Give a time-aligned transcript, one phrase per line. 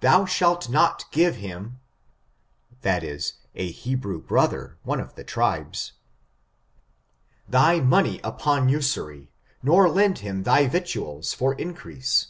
[0.00, 1.78] Thou shalt not give him
[2.80, 5.92] [that is, a Hebrew brother j one of the tribes]
[7.46, 9.30] thy money upon usury,
[9.62, 12.28] nor lend him thy victuals for increase.